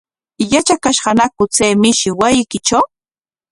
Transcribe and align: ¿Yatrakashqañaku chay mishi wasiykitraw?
¿Yatrakashqañaku 0.51 1.43
chay 1.55 1.73
mishi 1.81 2.09
wasiykitraw? 2.19 2.85